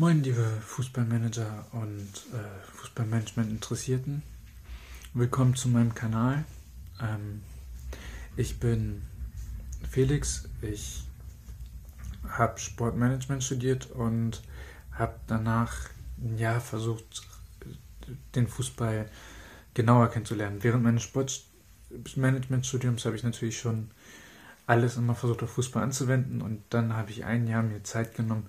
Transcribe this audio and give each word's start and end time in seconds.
Moin, 0.00 0.22
liebe 0.22 0.44
Fußballmanager 0.64 1.66
und 1.72 2.08
äh, 2.32 2.76
Fußballmanagement-Interessierten. 2.76 4.22
Willkommen 5.12 5.56
zu 5.56 5.68
meinem 5.68 5.92
Kanal. 5.92 6.44
Ähm, 7.02 7.42
ich 8.36 8.60
bin 8.60 9.02
Felix. 9.90 10.48
Ich 10.62 11.02
habe 12.28 12.60
Sportmanagement 12.60 13.42
studiert 13.42 13.90
und 13.90 14.40
habe 14.92 15.18
danach 15.26 15.74
ein 16.22 16.38
Jahr 16.38 16.60
versucht, 16.60 17.22
den 18.36 18.46
Fußball 18.46 19.10
genauer 19.74 20.12
kennenzulernen. 20.12 20.62
Während 20.62 20.84
meines 20.84 21.02
Sportmanagementstudiums 21.02 23.04
habe 23.04 23.16
ich 23.16 23.24
natürlich 23.24 23.58
schon 23.58 23.90
alles 24.64 24.96
immer 24.96 25.16
versucht, 25.16 25.42
auf 25.42 25.50
Fußball 25.50 25.82
anzuwenden 25.82 26.40
und 26.40 26.62
dann 26.70 26.92
habe 26.92 27.10
ich 27.10 27.24
ein 27.24 27.48
Jahr 27.48 27.64
mir 27.64 27.82
Zeit 27.82 28.14
genommen, 28.14 28.48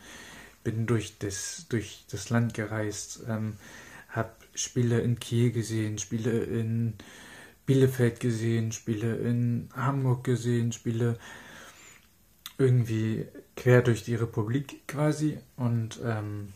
bin 0.69 0.85
durch 0.85 1.17
das, 1.17 1.65
durch 1.69 2.05
das 2.11 2.29
Land 2.29 2.53
gereist, 2.53 3.21
ähm, 3.27 3.57
habe 4.09 4.29
Spiele 4.53 4.99
in 4.99 5.19
Kiel 5.19 5.51
gesehen, 5.51 5.97
Spiele 5.97 6.43
in 6.43 6.93
Bielefeld 7.65 8.19
gesehen, 8.19 8.71
Spiele 8.71 9.15
in 9.15 9.69
Hamburg 9.75 10.23
gesehen, 10.23 10.71
Spiele 10.71 11.17
irgendwie 12.59 13.25
quer 13.55 13.81
durch 13.81 14.03
die 14.03 14.15
Republik 14.15 14.87
quasi. 14.87 15.39
Und 15.55 15.99
ähm, 16.03 16.53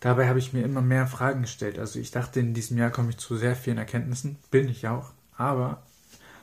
dabei 0.00 0.28
habe 0.28 0.40
ich 0.40 0.52
mir 0.52 0.64
immer 0.64 0.82
mehr 0.82 1.06
Fragen 1.06 1.42
gestellt. 1.42 1.78
Also 1.78 2.00
ich 2.00 2.10
dachte, 2.10 2.40
in 2.40 2.52
diesem 2.52 2.78
Jahr 2.78 2.90
komme 2.90 3.10
ich 3.10 3.18
zu 3.18 3.36
sehr 3.36 3.54
vielen 3.54 3.78
Erkenntnissen, 3.78 4.38
bin 4.50 4.68
ich 4.68 4.88
auch, 4.88 5.12
aber 5.36 5.82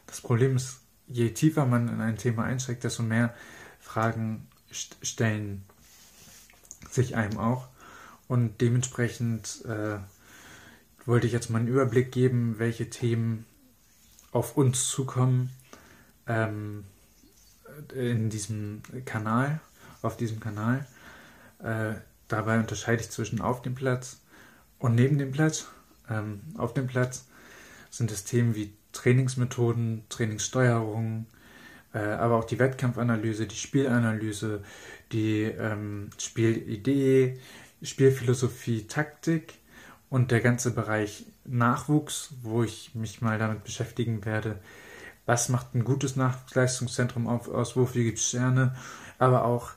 das 0.06 0.22
Problem 0.22 0.56
ist, 0.56 0.80
je 1.08 1.32
tiefer 1.32 1.66
man 1.66 1.90
in 1.90 2.00
ein 2.00 2.18
Thema 2.18 2.44
einsteigt, 2.44 2.86
desto 2.86 3.04
mehr 3.04 3.34
Fragen 3.80 4.48
st 4.72 4.98
stellen 5.02 5.64
sich 6.94 7.16
einem 7.16 7.38
auch. 7.38 7.68
Und 8.28 8.62
dementsprechend 8.62 9.66
äh, 9.66 9.98
wollte 11.06 11.28
ich 11.28 11.34
jetzt 11.34 11.50
mal 11.50 11.60
einen 11.60 11.68
Überblick 11.68 12.12
geben, 12.12 12.56
welche 12.60 12.90
Themen 12.90 13.46
auf 14.32 14.56
uns 14.56 14.88
zukommen 14.88 15.50
ähm, 16.28 16.86
in 17.94 18.30
diesem 18.30 18.82
Kanal, 19.06 19.60
auf 20.02 20.18
diesem 20.18 20.40
Kanal. 20.40 20.88
Äh, 21.60 21.96
dabei 22.28 22.60
unterscheide 22.60 23.02
ich 23.02 23.10
zwischen 23.10 23.42
auf 23.42 23.62
dem 23.62 23.76
Platz 23.76 24.22
und 24.80 24.96
neben 24.96 25.18
dem 25.18 25.32
Platz. 25.32 25.68
Ähm, 26.10 26.42
auf 26.58 26.74
dem 26.74 26.88
Platz 26.88 27.26
sind 27.90 28.12
es 28.12 28.24
Themen 28.24 28.56
wie 28.56 28.74
Trainingsmethoden, 28.94 30.06
Trainingssteuerung, 30.10 31.26
aber 32.00 32.38
auch 32.38 32.46
die 32.46 32.60
Wettkampfanalyse, 32.60 33.48
die 33.48 33.56
Spielanalyse, 33.56 34.64
die 35.12 35.44
ähm, 35.44 36.10
Spielidee, 36.18 37.40
Spielphilosophie, 37.82 38.88
Taktik 38.88 39.56
und 40.10 40.32
der 40.32 40.42
ganze 40.42 40.72
Bereich 40.72 41.26
Nachwuchs, 41.46 42.34
wo 42.44 42.64
ich 42.64 42.94
mich 42.96 43.22
mal 43.22 43.40
damit 43.40 43.64
beschäftigen 43.64 44.26
werde, 44.26 44.60
was 45.26 45.50
macht 45.50 45.74
ein 45.74 45.84
gutes 45.84 46.16
Nachwuchsleistungszentrum 46.16 47.28
aus, 47.28 47.76
wofür 47.76 48.04
gibt 48.04 48.20
es 48.20 48.28
Sterne, 48.28 48.76
aber 49.18 49.46
auch, 49.46 49.72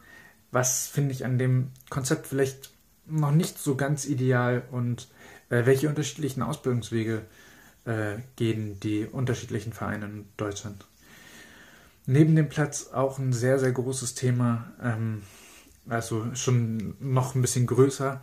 was 0.51 0.87
finde 0.87 1.13
ich 1.13 1.25
an 1.25 1.39
dem 1.39 1.71
Konzept 1.91 2.27
vielleicht 2.27 2.71
noch 3.07 3.33
nicht 3.33 3.59
so 3.59 3.77
ganz 3.77 4.07
ideal 4.07 4.63
und 4.71 5.09
äh, 5.51 5.67
welche 5.67 5.89
unterschiedlichen 5.89 6.43
Ausbildungswege 6.43 7.23
äh, 7.85 8.17
gehen 8.37 8.81
die 8.81 9.05
unterschiedlichen 9.05 9.73
Vereine 9.73 10.07
in 10.07 10.27
Deutschland. 10.37 10.87
Neben 12.07 12.37
dem 12.37 12.49
Platz 12.49 12.89
auch 12.93 13.19
ein 13.19 13.33
sehr, 13.33 13.59
sehr 13.59 13.73
großes 13.73 14.15
Thema, 14.15 14.73
ähm, 14.83 15.23
also 15.89 16.35
schon 16.35 16.97
noch 17.01 17.35
ein 17.35 17.41
bisschen 17.41 17.67
größer, 17.67 18.23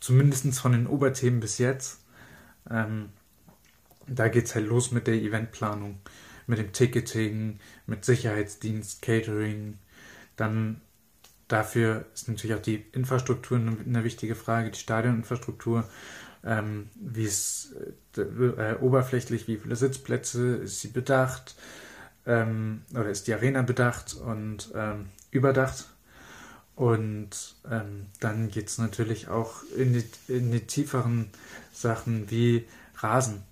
zumindest 0.00 0.58
von 0.58 0.72
den 0.72 0.86
Oberthemen 0.86 1.40
bis 1.40 1.58
jetzt. 1.58 2.00
Ähm, 2.68 3.10
da 4.08 4.28
geht 4.28 4.46
es 4.46 4.54
halt 4.54 4.66
los 4.66 4.90
mit 4.90 5.06
der 5.06 5.14
Eventplanung, 5.14 6.00
mit 6.46 6.58
dem 6.58 6.72
Ticketing, 6.72 7.60
mit 7.86 8.04
Sicherheitsdienst, 8.04 9.02
Catering. 9.02 9.78
Dann 10.36 10.80
dafür 11.46 12.06
ist 12.12 12.28
natürlich 12.28 12.56
auch 12.56 12.62
die 12.62 12.84
Infrastruktur 12.92 13.58
eine, 13.58 14.04
wichtige 14.04 14.34
Frage, 14.34 14.70
die 14.70 14.78
Stadioninfrastruktur. 14.78 15.88
Ähm, 16.42 16.88
wie 16.96 17.24
ist 17.24 17.76
äh, 18.16 18.74
oberflächlich, 18.80 19.46
wie 19.46 19.58
viele 19.58 19.76
Sitzplätze 19.76 20.56
ist 20.56 20.80
sie 20.80 20.88
bedacht? 20.88 21.54
Ähm, 22.30 22.82
oder 22.92 23.10
ist 23.10 23.26
die 23.26 23.34
Arena 23.34 23.62
bedacht 23.62 24.14
und 24.14 24.70
ähm, 24.74 25.06
überdacht. 25.32 25.88
Und 26.76 27.56
ähm, 27.68 28.06
dann 28.20 28.50
geht 28.50 28.68
es 28.68 28.78
natürlich 28.78 29.28
auch 29.28 29.64
in 29.76 29.92
die, 29.92 30.04
in 30.32 30.52
die 30.52 30.66
tieferen 30.66 31.28
Sachen 31.72 32.30
wie 32.30 32.66
Rasen. 32.96 33.42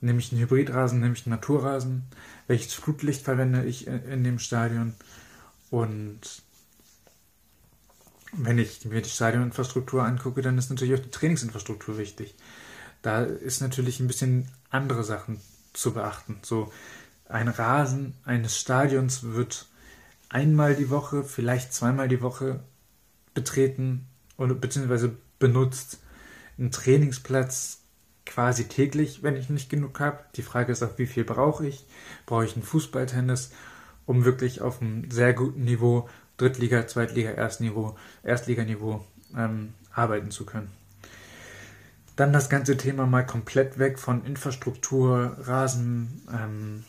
Nehme 0.00 0.18
ich 0.18 0.32
einen 0.32 0.40
Hybridrasen, 0.40 1.00
nehme 1.00 1.14
ich 1.14 1.26
einen 1.26 1.34
Naturrasen? 1.34 2.04
Welches 2.46 2.72
Flutlicht 2.72 3.22
verwende 3.22 3.64
ich 3.64 3.86
in, 3.86 4.02
in 4.04 4.24
dem 4.24 4.38
Stadion? 4.38 4.94
Und 5.70 6.20
wenn 8.32 8.58
ich 8.58 8.84
mir 8.86 9.02
die 9.02 9.10
Stadioninfrastruktur 9.10 10.02
angucke, 10.02 10.42
dann 10.42 10.58
ist 10.58 10.70
natürlich 10.70 10.98
auch 10.98 11.04
die 11.04 11.10
Trainingsinfrastruktur 11.10 11.98
wichtig. 11.98 12.34
Da 13.02 13.22
ist 13.22 13.60
natürlich 13.60 14.00
ein 14.00 14.08
bisschen 14.08 14.48
andere 14.70 15.04
Sachen 15.04 15.40
zu 15.72 15.92
beachten. 15.92 16.38
So 16.42 16.72
ein 17.28 17.48
Rasen 17.48 18.14
eines 18.24 18.58
Stadions 18.58 19.22
wird 19.22 19.66
einmal 20.28 20.74
die 20.74 20.90
Woche, 20.90 21.24
vielleicht 21.24 21.72
zweimal 21.72 22.08
die 22.08 22.22
Woche 22.22 22.60
betreten 23.34 24.06
oder 24.36 24.54
beziehungsweise 24.54 25.16
benutzt. 25.38 26.00
Ein 26.58 26.70
Trainingsplatz 26.70 27.82
quasi 28.24 28.64
täglich, 28.64 29.22
wenn 29.22 29.36
ich 29.36 29.50
nicht 29.50 29.70
genug 29.70 30.00
habe. 30.00 30.18
Die 30.34 30.42
Frage 30.42 30.72
ist 30.72 30.82
auch, 30.82 30.98
wie 30.98 31.06
viel 31.06 31.24
brauche 31.24 31.66
ich? 31.66 31.86
Brauche 32.26 32.44
ich 32.44 32.54
einen 32.54 32.64
Fußballtennis, 32.64 33.52
um 34.04 34.24
wirklich 34.24 34.60
auf 34.60 34.80
einem 34.80 35.10
sehr 35.10 35.32
guten 35.32 35.64
Niveau, 35.64 36.08
Drittliga, 36.36 36.86
Zweitliga, 36.86 37.30
Erstniveau, 37.30 37.96
Erstliganiveau 38.22 39.04
ähm, 39.36 39.74
arbeiten 39.92 40.30
zu 40.30 40.44
können. 40.44 40.70
Dann 42.16 42.32
das 42.32 42.48
ganze 42.48 42.76
Thema 42.76 43.06
mal 43.06 43.26
komplett 43.26 43.78
weg 43.78 43.98
von 43.98 44.24
Infrastruktur, 44.24 45.36
Rasen, 45.40 46.22
ähm, 46.32 46.84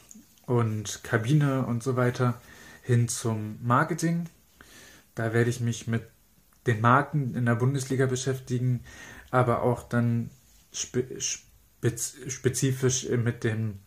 und 0.48 1.04
Kabine 1.04 1.66
und 1.68 1.84
so 1.84 1.96
weiter 1.96 2.42
hin 2.82 3.08
zum 3.08 3.60
Marketing. 3.62 4.28
Da 5.14 5.34
werde 5.34 5.52
ich 5.52 5.60
mich 5.60 5.88
mit 5.88 6.04
den 6.66 6.82
Marken 6.82 7.36
in 7.36 7.46
der 7.46 7.56
Bundesliga 7.56 8.08
beschäftigen, 8.08 8.82
aber 9.30 9.62
auch 9.62 9.84
dann 9.84 10.32
spe 10.74 11.06
spezifisch 11.82 13.08
mit 13.10 13.44
den 13.44 13.80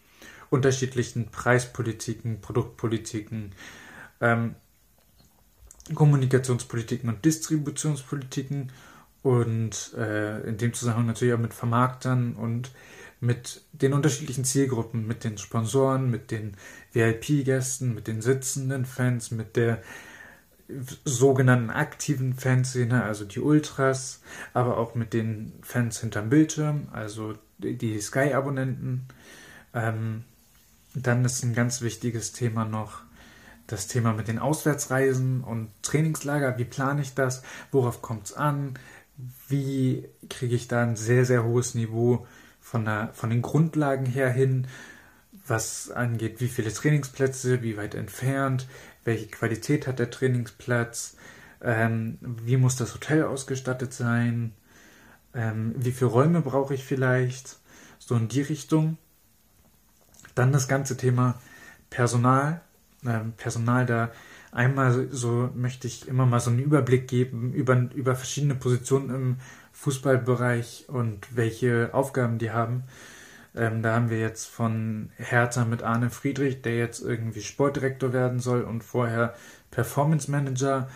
unterschiedlichen 0.48 1.30
Preispolitiken, 1.30 2.40
Produktpolitiken, 2.40 3.52
ähm, 4.20 4.54
Kommunikationspolitiken 5.94 7.08
und 7.08 7.24
Distributionspolitiken 7.24 8.70
und 9.22 9.94
äh, 9.96 10.40
in 10.42 10.56
dem 10.56 10.72
Zusammenhang 10.72 11.06
natürlich 11.06 11.34
auch 11.34 11.38
mit 11.38 11.54
Vermarktern 11.54 12.34
und 12.34 12.70
mit 13.20 13.62
den 13.72 13.92
unterschiedlichen 13.92 14.44
Zielgruppen, 14.44 15.06
mit 15.06 15.24
den 15.24 15.38
Sponsoren, 15.38 16.10
mit 16.10 16.30
den 16.30 16.56
VIP-Gästen, 16.92 17.94
mit 17.94 18.06
den 18.06 18.22
sitzenden 18.22 18.86
Fans, 18.86 19.30
mit 19.30 19.56
der 19.56 19.82
sogenannten 21.04 21.70
aktiven 21.70 22.34
Fanszene, 22.34 23.02
also 23.04 23.24
die 23.24 23.40
Ultras, 23.40 24.20
aber 24.54 24.78
auch 24.78 24.94
mit 24.94 25.12
den 25.12 25.52
Fans 25.62 26.00
hinterm 26.00 26.30
Bildschirm, 26.30 26.88
also 26.92 27.34
die 27.58 28.00
Sky-Abonnenten. 28.00 29.06
Ähm, 29.74 30.24
dann 30.94 31.24
ist 31.24 31.42
ein 31.42 31.54
ganz 31.54 31.82
wichtiges 31.82 32.32
Thema 32.32 32.64
noch 32.64 33.02
das 33.66 33.86
Thema 33.86 34.12
mit 34.12 34.26
den 34.26 34.38
Auswärtsreisen 34.38 35.44
und 35.44 35.70
Trainingslager. 35.82 36.58
Wie 36.58 36.64
plane 36.64 37.02
ich 37.02 37.14
das? 37.14 37.42
Worauf 37.70 38.02
kommt 38.02 38.26
es 38.26 38.32
an? 38.32 38.74
Wie 39.48 40.08
kriege 40.28 40.56
ich 40.56 40.66
da 40.66 40.82
ein 40.82 40.96
sehr, 40.96 41.24
sehr 41.24 41.44
hohes 41.44 41.74
Niveau 41.74 42.26
von, 42.60 42.84
der, 42.84 43.10
von 43.12 43.30
den 43.30 43.42
Grundlagen 43.42 44.06
her 44.06 44.30
hin, 44.30 44.66
was 45.46 45.90
angeht, 45.90 46.40
wie 46.40 46.48
viele 46.48 46.72
Trainingsplätze, 46.72 47.62
wie 47.62 47.76
weit 47.76 47.94
entfernt, 47.94 48.66
welche 49.04 49.26
Qualität 49.26 49.86
hat 49.86 49.98
der 49.98 50.10
Trainingsplatz, 50.10 51.16
ähm, 51.62 52.18
wie 52.20 52.56
muss 52.56 52.76
das 52.76 52.94
Hotel 52.94 53.24
ausgestattet 53.24 53.92
sein, 53.92 54.52
ähm, 55.34 55.74
wie 55.76 55.92
viele 55.92 56.10
Räume 56.10 56.40
brauche 56.40 56.74
ich 56.74 56.84
vielleicht, 56.84 57.58
so 57.98 58.16
in 58.16 58.28
die 58.28 58.42
Richtung. 58.42 58.98
Dann 60.34 60.52
das 60.52 60.68
ganze 60.68 60.96
Thema 60.96 61.40
Personal. 61.90 62.60
Ähm, 63.06 63.32
Personal, 63.36 63.86
da 63.86 64.10
einmal 64.52 65.08
so 65.10 65.50
möchte 65.54 65.86
ich 65.86 66.08
immer 66.08 66.26
mal 66.26 66.40
so 66.40 66.50
einen 66.50 66.58
Überblick 66.58 67.08
geben 67.08 67.52
über, 67.52 67.88
über 67.94 68.16
verschiedene 68.16 68.54
Positionen 68.54 69.10
im 69.10 69.36
Fußballbereich 69.80 70.84
und 70.88 71.34
welche 71.34 71.94
Aufgaben 71.94 72.36
die 72.36 72.50
haben. 72.50 72.84
Ähm, 73.54 73.82
da 73.82 73.94
haben 73.94 74.10
wir 74.10 74.20
jetzt 74.20 74.44
von 74.44 75.10
Hertha 75.16 75.64
mit 75.64 75.82
Arne 75.82 76.10
Friedrich, 76.10 76.60
der 76.60 76.76
jetzt 76.76 77.00
irgendwie 77.00 77.40
Sportdirektor 77.40 78.12
werden 78.12 78.40
soll 78.40 78.60
und 78.62 78.84
vorher 78.84 79.34
Performance 79.70 80.30
Manager. 80.30 80.90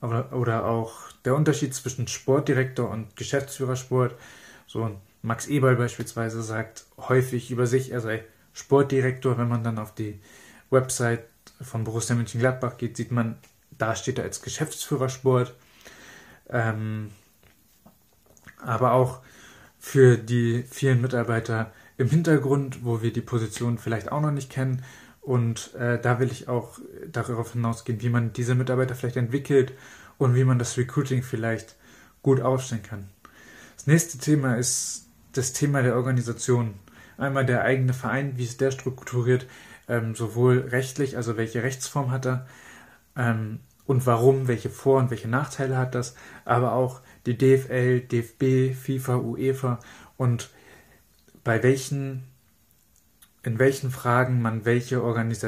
oder, 0.00 0.32
oder 0.32 0.64
auch 0.64 1.10
der 1.24 1.34
Unterschied 1.34 1.74
zwischen 1.74 2.06
Sportdirektor 2.06 2.88
und 2.88 3.16
Geschäftsführersport. 3.16 4.14
So 4.68 4.96
Max 5.22 5.48
Eberl 5.48 5.74
beispielsweise 5.74 6.40
sagt 6.42 6.86
häufig 6.98 7.50
über 7.50 7.66
sich, 7.66 7.90
er 7.90 8.00
sei 8.00 8.24
Sportdirektor. 8.52 9.38
Wenn 9.38 9.48
man 9.48 9.64
dann 9.64 9.78
auf 9.78 9.92
die 9.92 10.20
Website 10.70 11.24
von 11.60 11.82
Borussia 11.82 12.14
Mönchengladbach 12.14 12.76
geht, 12.76 12.96
sieht 12.96 13.10
man, 13.10 13.38
da 13.76 13.96
steht 13.96 14.18
er 14.18 14.24
als 14.24 14.40
Geschäftsführersport. 14.40 15.52
Ähm, 16.48 17.10
aber 18.64 18.92
auch 18.92 19.20
für 19.78 20.16
die 20.16 20.64
vielen 20.70 21.00
Mitarbeiter 21.00 21.72
im 21.96 22.08
Hintergrund, 22.08 22.84
wo 22.84 23.02
wir 23.02 23.12
die 23.12 23.20
Position 23.20 23.78
vielleicht 23.78 24.12
auch 24.12 24.20
noch 24.20 24.30
nicht 24.30 24.50
kennen. 24.50 24.82
Und 25.20 25.74
äh, 25.74 26.00
da 26.00 26.18
will 26.18 26.30
ich 26.30 26.48
auch 26.48 26.78
darauf 27.10 27.52
hinausgehen, 27.52 28.00
wie 28.00 28.08
man 28.08 28.32
diese 28.32 28.54
Mitarbeiter 28.54 28.94
vielleicht 28.94 29.16
entwickelt 29.16 29.72
und 30.18 30.34
wie 30.34 30.44
man 30.44 30.58
das 30.58 30.76
Recruiting 30.76 31.22
vielleicht 31.22 31.76
gut 32.22 32.40
aufstellen 32.40 32.82
kann. 32.82 33.08
Das 33.76 33.86
nächste 33.86 34.18
Thema 34.18 34.56
ist 34.56 35.06
das 35.32 35.52
Thema 35.52 35.82
der 35.82 35.96
Organisation. 35.96 36.74
Einmal 37.16 37.46
der 37.46 37.62
eigene 37.62 37.92
Verein, 37.92 38.36
wie 38.36 38.44
ist 38.44 38.60
der 38.60 38.70
strukturiert, 38.70 39.46
ähm, 39.88 40.14
sowohl 40.14 40.68
rechtlich, 40.70 41.16
also 41.16 41.36
welche 41.36 41.62
Rechtsform 41.62 42.10
hat 42.10 42.26
er 42.26 42.46
ähm, 43.16 43.60
und 43.86 44.06
warum, 44.06 44.48
welche 44.48 44.70
Vor- 44.70 44.98
und 44.98 45.10
welche 45.10 45.28
Nachteile 45.28 45.76
hat 45.76 45.94
das, 45.94 46.14
aber 46.44 46.72
auch 46.72 47.00
die 47.26 47.36
DFL, 47.36 48.00
DFB, 48.00 48.74
FIFA, 48.74 49.16
UEFA 49.16 49.80
und 50.16 50.50
bei 51.44 51.62
welchen, 51.62 52.24
in 53.42 53.58
welchen 53.58 53.90
Fragen 53.90 54.42
man 54.42 54.64
welche 54.64 55.00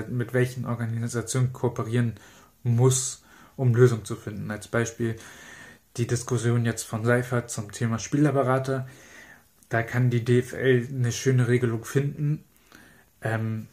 mit 0.08 0.32
welchen 0.32 0.66
Organisationen 0.66 1.52
kooperieren 1.52 2.14
muss, 2.62 3.22
um 3.56 3.74
Lösungen 3.74 4.04
zu 4.04 4.16
finden. 4.16 4.50
Als 4.50 4.68
Beispiel 4.68 5.16
die 5.96 6.06
Diskussion 6.06 6.64
jetzt 6.64 6.84
von 6.84 7.04
Seifert 7.04 7.50
zum 7.50 7.70
Thema 7.70 7.98
Spielerberater. 7.98 8.86
Da 9.68 9.82
kann 9.82 10.10
die 10.10 10.24
DFL 10.24 10.88
eine 10.90 11.12
schöne 11.12 11.48
Regelung 11.48 11.84
finden. 11.84 12.44
Ähm, 13.20 13.68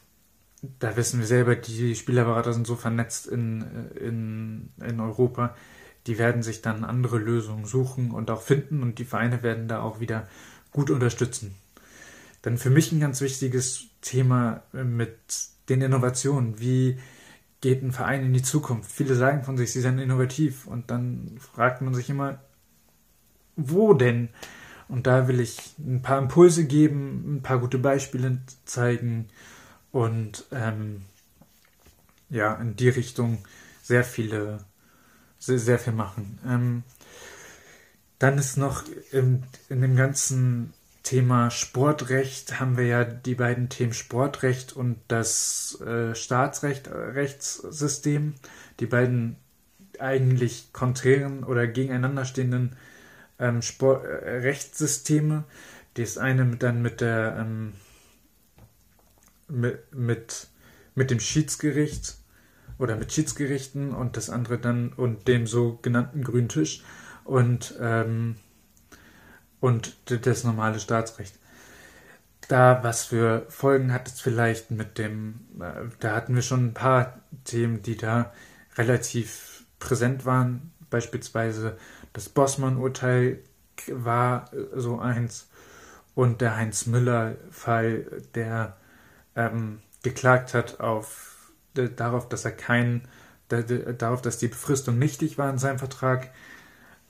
da 0.78 0.96
wissen 0.96 1.20
wir 1.20 1.26
selber, 1.26 1.56
die 1.56 1.94
Spielerberater 1.94 2.52
sind 2.52 2.66
so 2.66 2.76
vernetzt 2.76 3.26
in, 3.26 3.62
in, 3.98 4.70
in 4.86 5.00
Europa, 5.00 5.56
die 6.06 6.18
werden 6.18 6.42
sich 6.42 6.62
dann 6.62 6.84
andere 6.84 7.18
Lösungen 7.18 7.66
suchen 7.66 8.10
und 8.10 8.30
auch 8.30 8.42
finden 8.42 8.82
und 8.82 8.98
die 8.98 9.04
Vereine 9.04 9.42
werden 9.42 9.68
da 9.68 9.82
auch 9.82 10.00
wieder 10.00 10.28
gut 10.72 10.90
unterstützen. 10.90 11.54
Dann 12.42 12.58
für 12.58 12.70
mich 12.70 12.90
ein 12.92 13.00
ganz 13.00 13.20
wichtiges 13.20 13.86
Thema 14.00 14.62
mit 14.72 15.18
den 15.68 15.82
Innovationen. 15.82 16.58
Wie 16.58 16.98
geht 17.60 17.82
ein 17.82 17.92
Verein 17.92 18.24
in 18.24 18.32
die 18.32 18.42
Zukunft? 18.42 18.90
Viele 18.90 19.14
sagen 19.14 19.44
von 19.44 19.56
sich, 19.56 19.72
sie 19.72 19.80
seien 19.80 19.98
innovativ 19.98 20.66
und 20.66 20.90
dann 20.90 21.38
fragt 21.38 21.82
man 21.82 21.94
sich 21.94 22.08
immer, 22.08 22.40
wo 23.56 23.92
denn? 23.92 24.30
Und 24.88 25.06
da 25.06 25.28
will 25.28 25.38
ich 25.38 25.74
ein 25.78 26.02
paar 26.02 26.18
Impulse 26.18 26.66
geben, 26.66 27.36
ein 27.36 27.42
paar 27.42 27.60
gute 27.60 27.78
Beispiele 27.78 28.40
zeigen 28.64 29.28
und 29.92 30.46
ähm, 30.50 31.02
ja, 32.28 32.54
in 32.54 32.76
die 32.76 32.88
Richtung 32.88 33.38
sehr 33.82 34.04
viele, 34.04 34.64
sehr, 35.40 35.58
sehr 35.58 35.80
viel 35.80 35.94
machen. 35.94 36.38
Ähm, 36.46 36.84
dann 38.20 38.38
ist 38.38 38.56
noch 38.56 38.84
in, 39.10 39.42
in 39.68 39.80
dem 39.80 39.96
ganzen 39.96 40.72
Thema 41.02 41.50
Sportrecht 41.50 42.60
haben 42.60 42.76
wir 42.76 42.86
ja 42.86 43.02
die 43.02 43.34
beiden 43.34 43.68
Themen 43.70 43.94
Sportrecht 43.94 44.74
und 44.74 44.98
das 45.08 45.80
äh, 45.80 46.14
Staatsrechtssystem, 46.14 48.34
die 48.78 48.86
beiden 48.86 49.34
eigentlich 49.98 50.72
konträren 50.72 51.42
oder 51.42 51.66
gegeneinander 51.66 52.24
stehenden 52.26 52.76
ähm, 53.38 53.62
Sport, 53.62 54.04
äh, 54.04 54.40
Rechtssysteme. 54.40 55.44
Das 55.94 56.18
eine 56.18 56.44
dann 56.56 56.82
mit 56.82 57.00
der 57.00 57.38
ähm, 57.40 57.72
mit, 59.48 59.94
mit, 59.94 60.48
mit 60.94 61.10
dem 61.10 61.20
Schiedsgericht 61.20 62.19
oder 62.80 62.96
mit 62.96 63.12
Schiedsgerichten 63.12 63.94
und 63.94 64.16
das 64.16 64.30
andere 64.30 64.58
dann 64.58 64.92
und 64.92 65.28
dem 65.28 65.46
sogenannten 65.46 66.24
grünen 66.24 66.48
Tisch 66.48 66.82
und 67.24 67.74
ähm, 67.80 68.36
und 69.60 69.96
das 70.06 70.44
normale 70.44 70.80
Staatsrecht. 70.80 71.38
Da, 72.48 72.82
was 72.82 73.04
für 73.04 73.44
Folgen 73.50 73.92
hat 73.92 74.08
es 74.08 74.20
vielleicht 74.20 74.70
mit 74.70 74.96
dem, 74.98 75.40
äh, 75.60 75.88
da 76.00 76.16
hatten 76.16 76.34
wir 76.34 76.42
schon 76.42 76.68
ein 76.68 76.74
paar 76.74 77.20
Themen, 77.44 77.82
die 77.82 77.96
da 77.96 78.32
relativ 78.76 79.64
präsent 79.78 80.24
waren. 80.24 80.72
Beispielsweise 80.88 81.76
das 82.14 82.30
Bossmann-Urteil 82.30 83.40
war 83.88 84.50
so 84.74 84.98
eins 84.98 85.48
und 86.14 86.40
der 86.40 86.56
Heinz 86.56 86.86
Müller-Fall, 86.86 88.22
der 88.34 88.76
ähm, 89.36 89.80
geklagt 90.02 90.54
hat 90.54 90.80
auf, 90.80 91.39
darauf, 91.74 92.28
dass 92.28 92.44
er 92.44 92.52
kein, 92.52 93.02
darauf, 93.48 94.22
dass 94.22 94.38
die 94.38 94.48
Befristung 94.48 94.98
nichtig 94.98 95.38
war 95.38 95.50
in 95.50 95.58
seinem 95.58 95.78
Vertrag, 95.78 96.30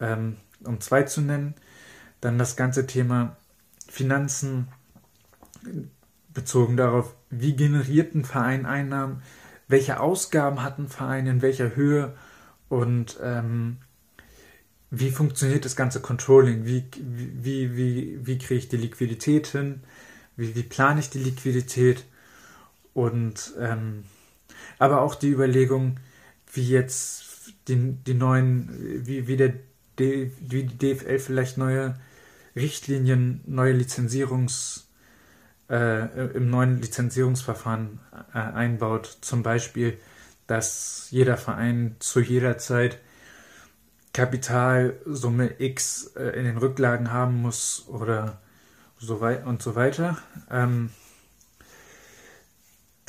ähm, 0.01 0.37
um 0.65 0.81
zwei 0.81 1.03
zu 1.03 1.21
nennen. 1.21 1.55
Dann 2.21 2.39
das 2.39 2.57
ganze 2.57 2.87
Thema 2.87 3.37
Finanzen 3.89 4.69
bezogen 6.33 6.77
darauf, 6.77 7.15
wie 7.31 7.57
generiert 7.57 8.15
ein 8.15 8.25
Verein 8.25 8.67
Einnahmen, 8.67 9.23
welche 9.69 10.01
Ausgaben 10.01 10.63
hat 10.63 10.79
ein 10.79 10.89
Verein, 10.89 11.27
in 11.27 11.43
welcher 11.43 11.77
Höhe 11.77 12.15
und 12.69 13.19
ähm, 13.23 13.79
wie 14.91 15.11
funktioniert 15.11 15.65
das 15.65 15.77
ganze 15.77 16.01
Controlling, 16.01 16.65
wie, 16.67 16.85
wie, 16.99 17.77
wie, 17.77 18.27
wie 18.27 18.39
kriege 18.39 18.59
ich 18.59 18.69
die 18.69 18.77
Liquidität 18.77 19.47
hin, 19.47 19.83
wie, 20.37 20.55
wie 20.57 20.63
plane 20.65 21.01
ich 21.01 21.11
die 21.11 21.21
Liquidität? 21.21 22.05
Und 22.93 23.55
ähm, 23.59 24.05
aber 24.79 25.01
auch 25.03 25.15
die 25.15 25.31
Überlegung, 25.31 25.97
wie 26.53 26.69
jetzt 26.69 27.55
die, 27.69 27.95
die 28.07 28.15
neuen, 28.15 29.07
wie, 29.07 29.27
wie, 29.27 29.37
der, 29.37 29.55
wie 29.99 30.65
die 30.65 30.79
DFL 30.79 31.19
vielleicht 31.19 31.59
neue 31.59 31.95
Richtlinien, 32.57 33.43
neue 33.47 33.73
Lizenzierungs, 33.73 34.89
äh, 35.69 36.27
im 36.35 36.51
neuen 36.51 36.81
Lizenzierungsverfahren 36.81 38.01
äh, 38.35 38.39
einbaut. 38.39 39.19
Zum 39.21 39.43
Beispiel, 39.43 39.99
dass 40.47 41.09
jeder 41.11 41.37
Verein 41.37 41.97
zu 42.01 42.21
jeder 42.21 42.59
Zeit 42.59 42.99
Kapitalsumme 44.13 45.61
X 45.61 46.13
äh, 46.17 46.31
in 46.31 46.45
den 46.45 46.57
Rücklagen 46.57 47.13
haben 47.13 47.41
muss 47.41 47.87
oder 47.89 48.41
so 48.99 49.21
weit 49.21 49.47
und 49.47 49.63
so 49.63 49.77
weiter. 49.77 50.19
Ähm, 50.51 50.91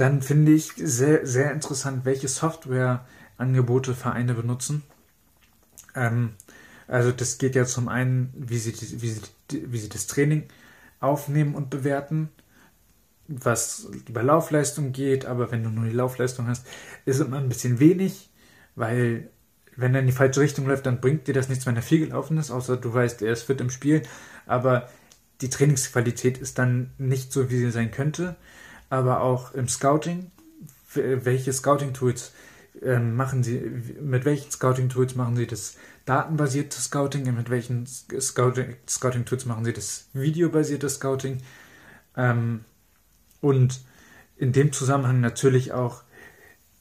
dann 0.01 0.23
finde 0.23 0.51
ich 0.51 0.73
sehr, 0.77 1.27
sehr 1.27 1.51
interessant, 1.51 2.05
welche 2.05 2.27
Softwareangebote 2.27 3.93
Vereine 3.93 4.33
benutzen. 4.33 4.81
Ähm, 5.93 6.31
also 6.87 7.11
das 7.11 7.37
geht 7.37 7.55
ja 7.55 7.65
zum 7.65 7.87
einen, 7.87 8.33
wie 8.35 8.57
sie, 8.57 8.73
wie, 8.99 9.09
sie, 9.09 9.21
wie 9.51 9.77
sie 9.77 9.89
das 9.89 10.07
Training 10.07 10.45
aufnehmen 10.99 11.53
und 11.53 11.69
bewerten, 11.69 12.29
was 13.27 13.89
über 14.07 14.23
Laufleistung 14.23 14.91
geht, 14.91 15.27
aber 15.27 15.51
wenn 15.51 15.63
du 15.63 15.69
nur 15.69 15.85
die 15.85 15.95
Laufleistung 15.95 16.47
hast, 16.47 16.65
ist 17.05 17.19
immer 17.19 17.37
ein 17.37 17.47
bisschen 17.47 17.79
wenig, 17.79 18.31
weil 18.75 19.29
wenn 19.75 19.93
er 19.93 20.01
in 20.01 20.07
die 20.07 20.13
falsche 20.13 20.41
Richtung 20.41 20.65
läuft, 20.65 20.87
dann 20.87 20.99
bringt 20.99 21.27
dir 21.27 21.35
das 21.35 21.47
nichts, 21.47 21.67
wenn 21.67 21.75
er 21.75 21.83
viel 21.83 21.99
gelaufen 21.99 22.39
ist, 22.39 22.49
außer 22.49 22.75
du 22.75 22.91
weißt, 22.91 23.21
er 23.21 23.33
ist 23.33 23.43
fit 23.43 23.61
im 23.61 23.69
Spiel, 23.69 24.01
aber 24.47 24.89
die 25.41 25.49
Trainingsqualität 25.49 26.39
ist 26.39 26.57
dann 26.57 26.89
nicht 26.97 27.31
so, 27.31 27.51
wie 27.51 27.57
sie 27.57 27.69
sein 27.69 27.91
könnte, 27.91 28.35
aber 28.91 29.21
auch 29.21 29.53
im 29.53 29.69
Scouting, 29.69 30.31
welche 30.93 31.53
Scouting-Tools 31.53 32.33
ähm, 32.81 33.15
machen 33.15 33.41
sie, 33.41 33.57
mit 34.01 34.25
welchen 34.25 34.51
Scouting-Tools 34.51 35.15
machen 35.15 35.37
sie 35.37 35.47
das 35.47 35.77
datenbasierte 36.05 36.77
Scouting, 36.77 37.33
mit 37.33 37.49
welchen 37.49 37.87
Scouting-Tools 37.87 39.45
machen 39.45 39.63
sie 39.63 39.71
das 39.71 40.09
videobasierte 40.11 40.89
Scouting. 40.89 41.37
Ähm, 42.17 42.65
und 43.39 43.79
in 44.35 44.51
dem 44.51 44.73
Zusammenhang 44.73 45.21
natürlich 45.21 45.71
auch 45.71 46.03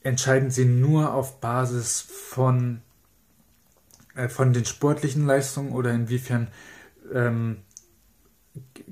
entscheiden 0.02 0.50
sie 0.50 0.64
nur 0.64 1.14
auf 1.14 1.40
Basis 1.40 2.00
von, 2.00 2.82
äh, 4.16 4.28
von 4.28 4.52
den 4.52 4.64
sportlichen 4.64 5.26
Leistungen 5.26 5.70
oder 5.70 5.92
inwiefern 5.92 6.48
ähm, 7.14 7.58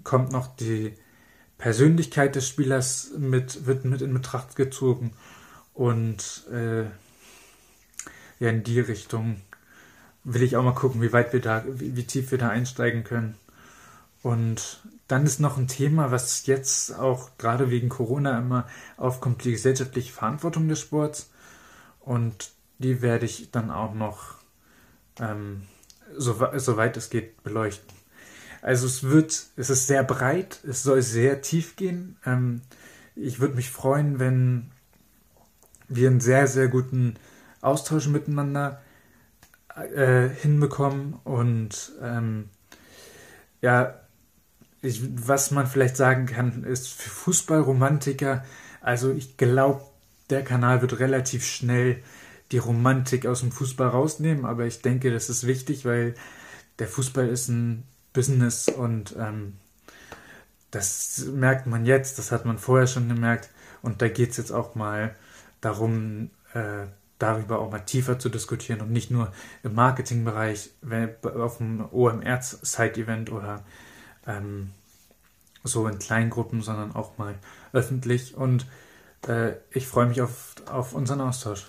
kommt 0.05 0.31
noch 0.31 0.55
die 0.55 0.95
Persönlichkeit 1.59 2.37
des 2.37 2.49
Spielers 2.49 3.11
mit, 3.19 3.67
wird 3.67 3.85
mit 3.85 4.01
in 4.01 4.15
Betracht 4.15 4.57
gezogen 4.57 5.13
und 5.75 6.47
äh, 6.53 6.85
ja, 8.41 8.51
in 8.51 8.63
die 8.63 8.81
Richtung 8.81 9.41
will 10.25 10.43
ich 10.43 10.57
auch 10.57 10.63
mal 10.63 10.75
gucken, 10.75 11.03
wie 11.03 11.13
weit 11.13 11.33
wir 11.33 11.41
da, 11.41 11.65
wie, 11.67 11.97
wie 11.97 12.05
tief 12.05 12.31
wir 12.31 12.39
da 12.39 12.49
einsteigen 12.49 13.03
können. 13.03 13.35
Und 14.23 14.81
dann 15.07 15.25
ist 15.25 15.41
noch 15.41 15.57
ein 15.57 15.69
Thema, 15.69 16.11
was 16.11 16.47
jetzt 16.47 16.95
auch 16.95 17.31
gerade 17.39 17.71
wegen 17.71 17.89
Corona 17.89 18.39
immer 18.39 18.69
aufkommt, 18.97 19.45
die 19.45 19.53
gesellschaftliche 19.53 20.13
Verantwortung 20.13 20.69
des 20.69 20.81
Sports. 20.81 21.31
Und 22.01 22.51
die 22.79 23.01
werde 23.01 23.27
ich 23.27 23.51
dann 23.51 23.71
auch 23.71 23.95
noch 23.95 24.35
ähm, 25.19 25.63
so, 26.17 26.37
soweit 26.57 26.97
es 26.97 27.11
geht, 27.11 27.43
beleuchten. 27.43 27.98
Also 28.63 28.87
es 28.87 29.05
wird, 29.05 29.47
es 29.57 29.71
ist 29.71 29.87
sehr 29.87 30.03
breit, 30.05 30.61
es 30.69 30.83
soll 30.83 31.03
sehr 31.03 31.43
tief 31.43 31.77
gehen. 31.77 32.17
Ähm, 32.27 32.63
ich 33.15 33.41
würde 33.41 33.55
mich 33.55 33.71
freuen, 33.71 34.19
wenn 34.19 34.71
wir 35.89 36.09
einen 36.09 36.21
sehr, 36.21 36.47
sehr 36.47 36.69
guten 36.69 37.15
Austausch 37.61 38.07
miteinander 38.09 38.81
äh, 39.95 40.29
hinbekommen 40.29 41.15
und 41.25 41.93
ähm, 42.03 42.49
ja, 43.61 43.95
ich, 44.81 45.03
was 45.27 45.51
man 45.51 45.67
vielleicht 45.67 45.97
sagen 45.97 46.27
kann, 46.27 46.65
ist 46.65 46.89
für 46.89 47.11
Fußballromantiker, 47.11 48.45
also 48.81 49.13
ich 49.13 49.37
glaube, 49.37 49.83
der 50.31 50.45
Kanal 50.45 50.83
wird 50.83 51.01
relativ 51.01 51.45
schnell 51.45 52.03
die 52.53 52.59
Romantik 52.59 53.27
aus 53.27 53.41
dem 53.41 53.51
Fußball 53.51 53.89
rausnehmen, 53.89 54.45
aber 54.45 54.67
ich 54.67 54.83
denke, 54.83 55.11
das 55.11 55.29
ist 55.29 55.47
wichtig, 55.47 55.85
weil 55.85 56.15
der 56.79 56.87
Fußball 56.87 57.29
ist 57.29 57.49
ein 57.49 57.83
Business 58.19 58.69
und 58.69 59.15
ähm, 59.17 59.59
das 60.73 61.25
merkt 61.33 61.69
man 61.69 61.87
jetzt, 61.87 62.19
das 62.19 62.33
hat 62.33 62.45
man 62.45 62.59
vorher 62.59 62.89
schon 62.89 63.09
gemerkt 63.09 63.49
und 63.81 64.03
da 64.03 64.09
geht 64.09 64.33
es 64.33 64.39
jetzt 64.39 64.51
auch 64.51 64.75
mal 64.75 65.15
darum, 65.61 66.31
äh, 66.53 66.87
darüber 67.21 67.61
auch 67.61 67.71
mal 67.71 67.79
tiefer 67.79 68.19
zu 68.19 68.29
diskutieren 68.29 68.81
und 68.81 68.91
nicht 68.91 69.13
nur 69.13 69.31
im 69.63 69.77
Marketingbereich, 69.77 70.71
auf 71.23 71.59
dem 71.59 71.87
OMR-Side-Event 71.93 73.31
oder 73.31 73.65
ähm, 74.27 74.71
so 75.63 75.87
in 75.87 76.01
Kleingruppen, 76.01 76.61
sondern 76.61 76.97
auch 76.97 77.19
mal 77.19 77.37
öffentlich. 77.73 78.37
Und 78.37 78.67
äh, 79.29 79.53
ich 79.71 79.87
freue 79.87 80.07
mich 80.07 80.23
auf, 80.23 80.57
auf 80.67 80.93
unseren 80.93 81.21
Austausch. 81.21 81.67